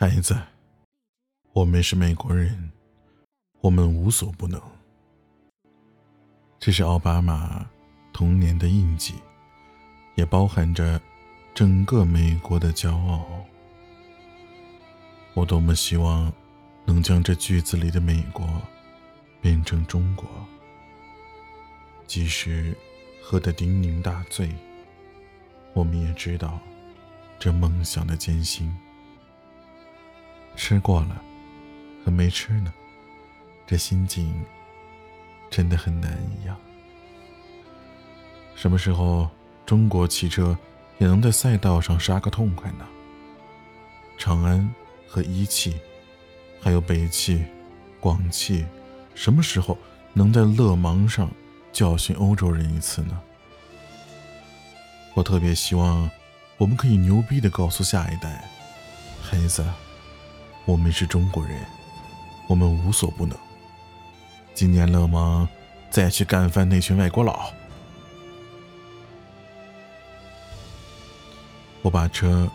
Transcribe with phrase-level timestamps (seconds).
[0.00, 0.40] 孩子，
[1.52, 2.70] 我们是美国人，
[3.60, 4.62] 我们无所不能。
[6.60, 7.68] 这是奥巴马
[8.12, 9.14] 童年的印记，
[10.14, 11.02] 也包含着
[11.52, 13.26] 整个美国的骄傲。
[15.34, 16.32] 我多么希望
[16.84, 18.46] 能将这句子里的美国
[19.40, 20.28] 变成中国，
[22.06, 22.72] 即使
[23.20, 24.54] 喝得酩酊大醉，
[25.74, 26.60] 我们也知道
[27.36, 28.72] 这梦想的艰辛。
[30.58, 31.22] 吃过了，
[32.04, 32.74] 和没吃呢，
[33.64, 34.44] 这心境
[35.48, 36.56] 真的很难一样。
[38.56, 39.30] 什么时候
[39.64, 40.58] 中国汽车
[40.98, 42.84] 也能在赛道上杀个痛快呢？
[44.18, 44.68] 长安
[45.06, 45.78] 和一汽，
[46.60, 47.44] 还有北汽、
[48.00, 48.66] 广汽，
[49.14, 49.78] 什么时候
[50.12, 51.30] 能在勒芒上
[51.72, 53.22] 教训欧洲人一次呢？
[55.14, 56.10] 我特别希望
[56.56, 58.50] 我们可以牛逼的告诉下一代，
[59.22, 59.64] 孩子。
[60.68, 61.58] 我们是中国人，
[62.46, 63.34] 我们无所不能。
[64.52, 65.48] 今年勒芒
[65.88, 67.50] 再去干翻那群外国佬。
[71.80, 72.46] 我把车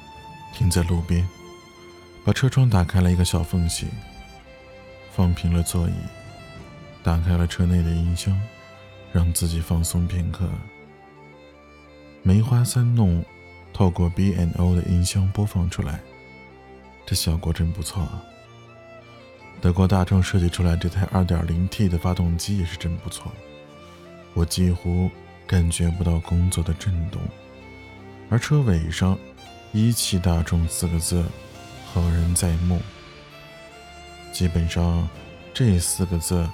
[0.54, 1.28] 停在路边，
[2.24, 3.88] 把车窗打开了一个小缝隙，
[5.12, 5.94] 放平了座椅，
[7.02, 8.40] 打开了车内的音箱，
[9.12, 10.48] 让自己放松片刻。
[12.22, 13.26] 梅花三弄
[13.74, 16.00] 透过 B N O 的音箱播放出来。
[17.06, 18.24] 这效果真不错啊！
[19.62, 23.32] 德国大众设计出来这台 2.0T 的发动机也是真不错，
[24.34, 25.10] 我几乎
[25.48, 27.22] 感觉不到工作的震动，
[28.30, 29.18] 而车尾上
[29.72, 31.24] “一汽大众”四个字
[31.94, 32.82] 浩然在目，
[34.32, 35.08] 基本上
[35.54, 36.50] 这四个字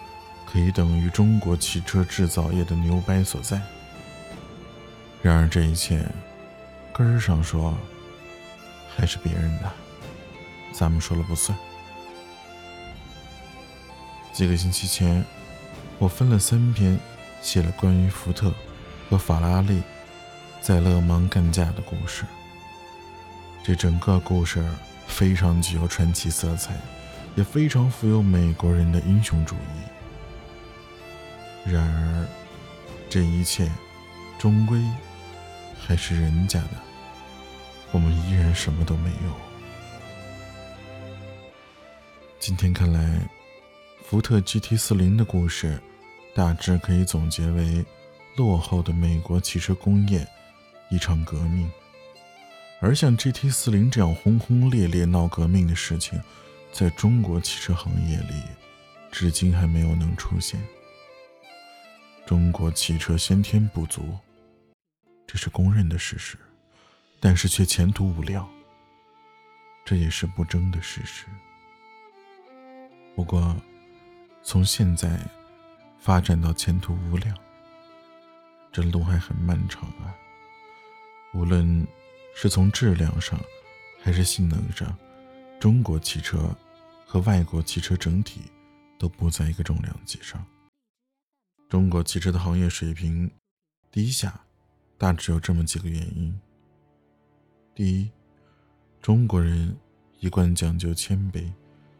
[0.46, 3.62] 可以等于中国汽车制造业的牛掰所在。
[5.22, 6.06] 然而这一切
[6.94, 7.76] 根儿上说
[8.96, 9.72] 还是别人的。
[10.72, 11.58] 咱们说了不算。
[14.32, 15.24] 几个星期前，
[15.98, 16.98] 我分了三篇
[17.42, 18.54] 写了关于福特
[19.10, 19.82] 和法拉利
[20.62, 22.26] 在勒芒干架的故事。
[23.64, 24.66] 这整个故事
[25.08, 26.74] 非常具有传奇色彩，
[27.36, 31.70] 也非常富有美国人的英雄主义。
[31.70, 32.26] 然而，
[33.10, 33.70] 这一切
[34.38, 34.82] 终归
[35.78, 36.70] 还是人家的，
[37.92, 39.49] 我们依然什么都没有。
[42.50, 43.30] 今天看来，
[44.04, 45.80] 福特 GT40 的故事
[46.34, 47.86] 大致可以总结为：
[48.36, 50.28] 落后的美国汽车工业
[50.90, 51.72] 一场革命，
[52.82, 56.20] 而像 GT40 这样轰轰烈烈闹革命的事情，
[56.72, 58.42] 在中国汽车行业里，
[59.12, 60.60] 至今还没有能出现。
[62.26, 64.18] 中国汽车先天不足，
[65.28, 66.36] 这是公认的事实，
[67.20, 68.50] 但是却前途无量，
[69.86, 71.26] 这也是不争的事实。
[73.20, 73.54] 不过，
[74.42, 75.20] 从现在
[76.00, 77.38] 发展到前途无量，
[78.72, 80.16] 这路还很漫长啊。
[81.34, 81.86] 无论
[82.34, 83.38] 是从质量上，
[84.02, 84.98] 还是性能上，
[85.60, 86.56] 中国汽车
[87.06, 88.44] 和外国汽车整体
[88.98, 90.42] 都不在一个重量级上。
[91.68, 93.30] 中国汽车的行业水平
[93.92, 94.40] 低下，
[94.98, 96.40] 大致有这么几个原因：
[97.76, 98.10] 第一，
[99.02, 99.78] 中国人
[100.22, 101.52] 一贯讲究谦卑。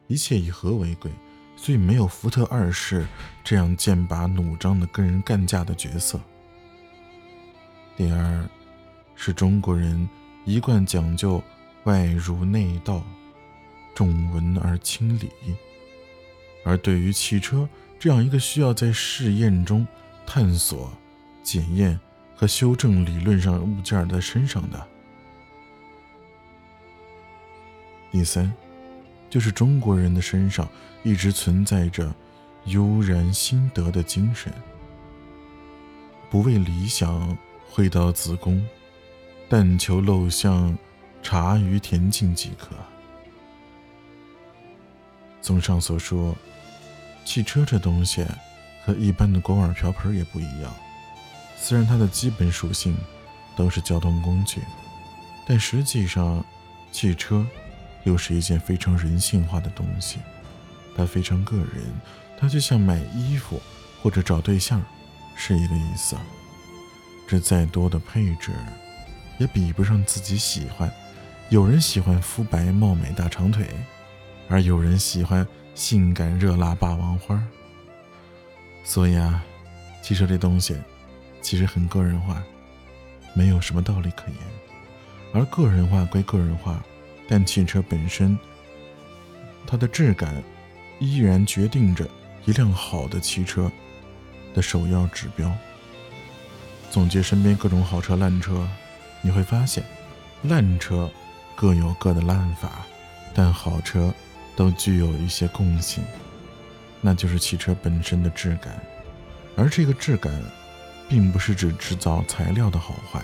[0.10, 1.12] 一切以和为贵，
[1.56, 3.08] 所以没有福特二世
[3.44, 6.20] 这样剑拔弩张的跟人干架的角色。
[7.96, 8.50] 第二，
[9.14, 10.10] 是中国人
[10.46, 11.42] 一贯讲究
[11.84, 13.04] 外儒内道，
[13.94, 15.30] 重文而轻礼，
[16.66, 19.86] 而对于汽车这样一个需要在试验中
[20.26, 20.92] 探索、
[21.44, 22.00] 检验
[22.36, 24.88] 和修正理论上物件的身上的。
[28.12, 28.52] 第三。
[29.30, 30.68] 就是中国人的身上
[31.04, 32.14] 一直存在着
[32.66, 34.52] 悠然心得的精神，
[36.30, 37.38] 不为理想
[37.70, 38.66] 会到子宫，
[39.48, 40.76] 但求陋巷
[41.22, 42.70] 茶余恬静即可。
[45.42, 46.36] 综上所述，
[47.24, 48.26] 汽车这东西
[48.84, 50.74] 和一般的锅碗瓢盆也不一样。
[51.56, 52.98] 虽然它的基本属性
[53.56, 54.62] 都是交通工具，
[55.48, 56.44] 但实际上，
[56.92, 57.46] 汽车。
[58.04, 60.20] 又是一件非常人性化的东西，
[60.96, 61.68] 它非常个人，
[62.38, 63.62] 它就像买衣服
[64.02, 64.82] 或者找对象，
[65.36, 66.16] 是一个意思。
[67.28, 68.52] 这再多的配置，
[69.38, 70.92] 也比不上自己喜欢。
[71.50, 73.68] 有人喜欢肤白貌美大长腿，
[74.48, 75.46] 而有人喜欢
[75.76, 77.42] 性感热辣霸王花。
[78.84, 79.44] 所以啊，
[80.02, 80.76] 汽车这东西
[81.42, 82.42] 其实很个人化，
[83.34, 84.38] 没有什么道理可言。
[85.34, 86.84] 而个人化归个人化。
[87.32, 88.36] 但汽车本身
[89.68, 90.42] 它的质感
[90.98, 92.10] 依然决定着
[92.46, 93.72] 一辆好的汽车
[94.56, 95.56] 的首要指标。
[96.90, 98.68] 总结身边各种好车烂车，
[99.22, 99.84] 你会发现，
[100.42, 101.08] 烂车
[101.56, 102.84] 各有各的烂法，
[103.32, 104.12] 但好车
[104.56, 106.04] 都具有一些共性，
[107.00, 108.82] 那就是汽车本身的质感。
[109.56, 110.34] 而这个质感，
[111.08, 113.22] 并不是指制造材料的好坏，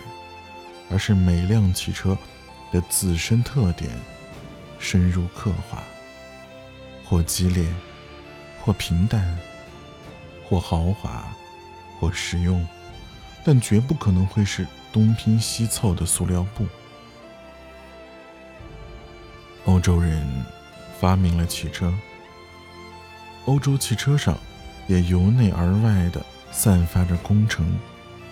[0.91, 2.15] 而是每辆汽车
[2.71, 3.89] 的自身特点
[4.79, 5.83] 深入刻画，
[7.05, 7.65] 或激烈，
[8.61, 9.37] 或平淡，
[10.43, 11.27] 或豪华，
[11.99, 12.65] 或实用。
[13.47, 16.65] 但绝不可能会是东拼西凑的塑料布。
[19.65, 20.27] 欧洲人
[20.99, 21.93] 发明了汽车，
[23.45, 24.35] 欧洲汽车上
[24.87, 27.77] 也由内而外的散发着工程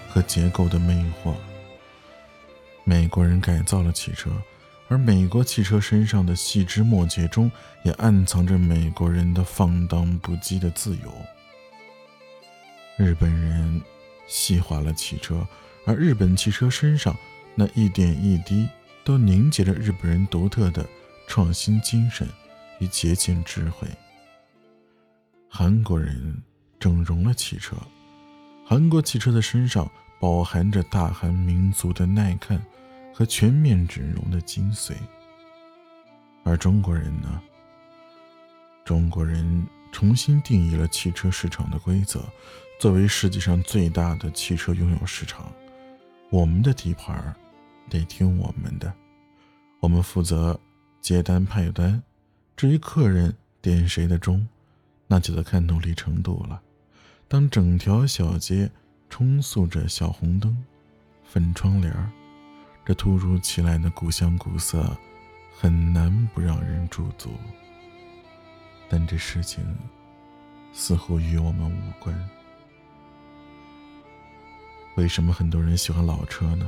[0.09, 1.35] 和结构的魅惑。
[2.83, 4.31] 美国人改造了汽车，
[4.87, 7.51] 而美国汽车身上的细枝末节中
[7.83, 11.11] 也暗藏着美国人的放荡不羁的自由。
[12.97, 13.81] 日本人。
[14.25, 15.45] 细化了汽车，
[15.85, 17.15] 而日本汽车身上
[17.55, 18.67] 那一点一滴
[19.03, 20.87] 都凝结着日本人独特的
[21.27, 22.25] 创新精神
[22.79, 23.85] 与节俭智慧。
[25.49, 26.41] 韩国人
[26.79, 27.75] 整容了汽车，
[28.65, 29.91] 韩国汽车的身上
[30.23, 32.57] 饱含着大韩民族的耐看
[33.13, 34.93] 和全面整容的精髓。
[36.45, 37.41] 而中国人呢？
[38.85, 42.23] 中国人重新定义了汽车市场的规则。
[42.79, 45.51] 作为世界上最大的汽车拥有市场，
[46.29, 47.35] 我们的地盘
[47.89, 48.93] 得听我们的，
[49.81, 50.57] 我们负责
[51.01, 52.01] 接单派单。
[52.55, 54.47] 至于客人点谁的钟，
[55.05, 56.61] 那就得看努力程度了。
[57.27, 58.71] 当整条小街
[59.13, 60.57] 充斥着小红灯、
[61.23, 61.93] 粉窗帘
[62.83, 64.97] 这突如其来的古香古色
[65.55, 67.29] 很难不让人驻足。
[68.89, 69.63] 但这事情
[70.73, 72.27] 似乎与我们无关。
[74.95, 76.67] 为什么很多人喜欢老车呢？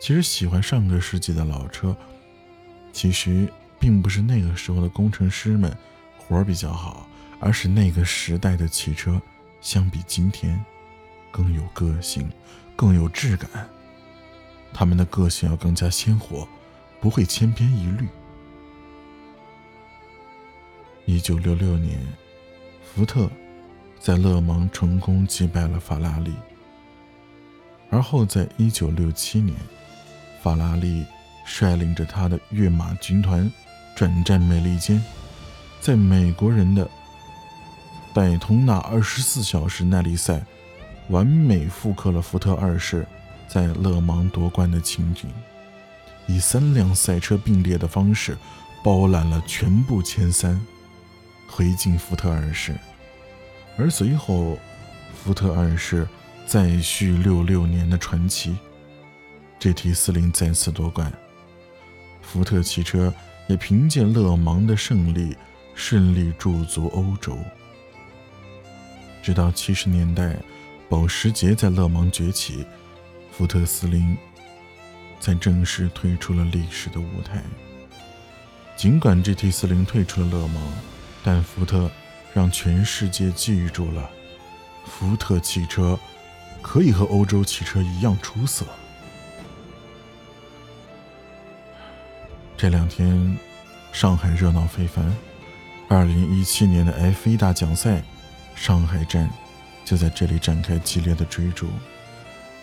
[0.00, 1.94] 其实喜欢上个世纪的老车，
[2.94, 3.46] 其实
[3.78, 5.76] 并不是那个时候的工程师们
[6.16, 7.06] 活儿比较好，
[7.38, 9.20] 而是那个时代的汽车
[9.60, 10.64] 相比今天
[11.30, 12.30] 更有个性，
[12.74, 13.48] 更有质感。
[14.72, 16.46] 他们的个性要更加鲜活，
[17.00, 18.06] 不会千篇一律。
[21.06, 21.98] 一九六六年，
[22.82, 23.30] 福特
[23.98, 26.34] 在勒芒成功击败了法拉利。
[27.90, 29.56] 而后，在一九六七年，
[30.42, 31.06] 法拉利
[31.46, 33.50] 率领着他的跃马军团
[33.96, 35.02] 转战美利坚，
[35.80, 36.86] 在美国人的
[38.12, 40.44] 戴通纳二十四小时耐力赛，
[41.08, 43.06] 完美复刻了福特二世
[43.46, 45.28] 在勒芒夺冠的情景，
[46.26, 48.36] 以三辆赛车并列的方式
[48.82, 50.60] 包揽了全部前三，
[51.46, 52.74] 回敬福特二世。
[53.76, 54.58] 而随后，
[55.14, 56.06] 福特二世。
[56.46, 58.56] 再续六六年的传奇
[59.60, 61.12] ，GT 四零再次夺冠，
[62.22, 63.12] 福特汽车
[63.48, 65.36] 也凭借勒芒的胜利
[65.74, 67.36] 顺利驻足欧洲。
[69.22, 70.38] 直到七十年代，
[70.88, 72.64] 保时捷在勒芒崛起，
[73.30, 74.16] 福特四零
[75.20, 77.42] 才正式退出了历史的舞台。
[78.76, 80.62] 尽管 GT 四零退出了勒芒，
[81.22, 81.90] 但福特
[82.32, 84.10] 让全世界记住了
[84.86, 85.98] 福特汽车。
[86.60, 88.66] 可以和欧洲汽车一样出色。
[92.56, 93.38] 这两天，
[93.92, 95.16] 上海热闹非凡。
[95.88, 98.02] 二零一七年的 F1 大奖赛，
[98.56, 99.30] 上海站
[99.88, 101.68] 就在这里展开激烈的追逐。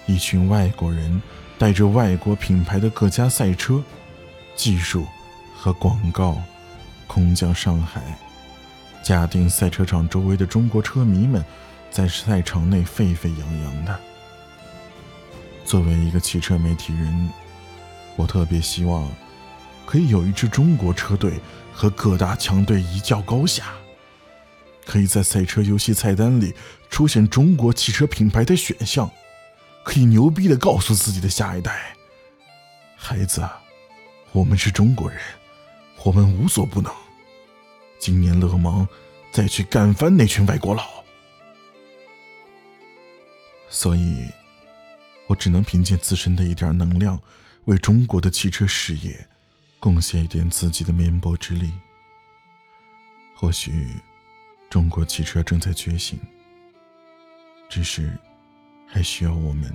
[0.06, 1.20] 一群外国人
[1.58, 3.82] 带着外国品牌的各家赛车、
[4.56, 5.08] 技术
[5.58, 6.38] 和广告，
[7.08, 8.16] 空降上海。
[9.02, 11.44] 嘉定赛车场周围的中国车迷们。
[11.92, 13.98] 在赛场内沸沸扬扬的。
[15.64, 17.30] 作为一个汽车媒体人，
[18.18, 19.10] 我特别希望
[19.86, 21.40] 可以有一支中国车队
[21.72, 23.72] 和各大强队一较高下，
[24.86, 26.54] 可以在赛车游戏菜单里
[26.90, 29.10] 出现中国汽车品牌的选项，
[29.84, 31.96] 可以牛逼的告诉自己的下一代：
[32.96, 33.48] 孩子，
[34.32, 35.20] 我们是中国人，
[36.04, 36.94] 我们无所不能。
[38.00, 38.88] 今年勒芒
[39.32, 40.88] 再去干翻那群外国佬。
[43.70, 44.26] 所以，
[45.28, 47.20] 我只能凭借自身的一点能量，
[47.66, 49.28] 为中国的汽车事业
[49.80, 51.74] 贡献一点自己的绵薄之力。
[53.36, 53.88] 或许，
[54.76, 56.20] 中国汽车正在觉醒，
[57.70, 58.12] 只是
[58.86, 59.72] 还需要我们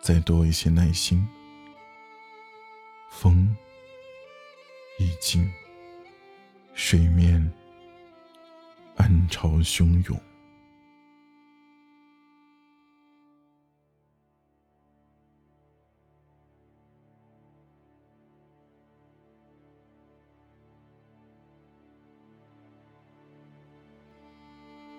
[0.00, 1.22] 再多一些耐心。
[3.10, 3.54] 风
[4.98, 5.52] 已静，
[6.72, 7.00] 水。
[7.00, 7.52] 水面
[8.96, 10.29] 暗潮汹涌。